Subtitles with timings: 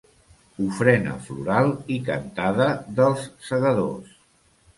[0.67, 4.19] Ofrena floral i cantada dels segadors.